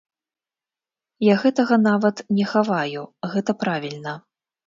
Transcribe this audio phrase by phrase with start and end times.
[1.25, 3.01] Я гэтага нават не хаваю,
[3.35, 4.13] гэта правільна.